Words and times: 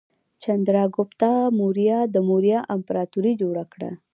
چندراګوپتا 0.43 1.31
موریا 1.59 1.99
د 2.13 2.15
موریا 2.29 2.59
امپراتورۍ 2.75 3.33
جوړه 3.41 3.63
کړه. 3.73 3.91